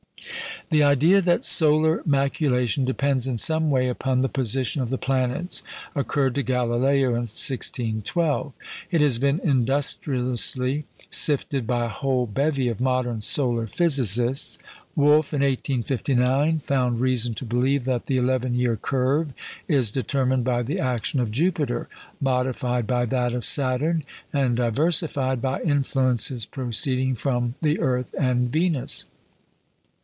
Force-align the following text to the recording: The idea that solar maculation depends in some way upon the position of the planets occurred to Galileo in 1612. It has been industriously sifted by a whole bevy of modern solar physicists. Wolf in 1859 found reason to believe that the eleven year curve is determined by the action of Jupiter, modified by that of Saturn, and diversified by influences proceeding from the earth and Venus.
The 0.69 0.83
idea 0.83 1.21
that 1.21 1.43
solar 1.43 2.01
maculation 2.05 2.85
depends 2.85 3.27
in 3.27 3.37
some 3.37 3.69
way 3.69 3.89
upon 3.89 4.21
the 4.21 4.29
position 4.29 4.81
of 4.81 4.89
the 4.89 4.97
planets 4.97 5.61
occurred 5.95 6.33
to 6.35 6.43
Galileo 6.43 7.07
in 7.09 7.27
1612. 7.27 8.53
It 8.89 9.01
has 9.01 9.19
been 9.19 9.41
industriously 9.43 10.85
sifted 11.09 11.67
by 11.67 11.83
a 11.85 11.89
whole 11.89 12.25
bevy 12.25 12.69
of 12.69 12.79
modern 12.79 13.21
solar 13.21 13.67
physicists. 13.67 14.59
Wolf 14.95 15.33
in 15.33 15.41
1859 15.41 16.59
found 16.59 17.01
reason 17.01 17.33
to 17.33 17.43
believe 17.43 17.83
that 17.83 18.05
the 18.05 18.15
eleven 18.15 18.53
year 18.55 18.77
curve 18.77 19.33
is 19.67 19.91
determined 19.91 20.45
by 20.45 20.63
the 20.63 20.79
action 20.79 21.19
of 21.19 21.31
Jupiter, 21.31 21.89
modified 22.21 22.87
by 22.87 23.05
that 23.07 23.33
of 23.33 23.43
Saturn, 23.43 24.05
and 24.31 24.55
diversified 24.55 25.41
by 25.41 25.59
influences 25.61 26.45
proceeding 26.45 27.15
from 27.15 27.55
the 27.61 27.77
earth 27.81 28.15
and 28.17 28.49
Venus. 28.49 29.03